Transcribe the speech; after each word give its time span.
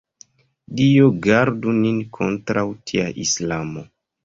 Dio 0.79 1.09
gardu 1.25 1.75
nin 1.83 2.01
kontraŭ 2.19 2.65
tia 2.91 3.09
islamo! 3.29 3.89